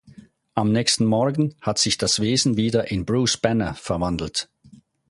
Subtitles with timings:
[0.55, 4.49] Am nächsten Morgen hat sich das Wesen wieder in Bruce Banner verwandelt.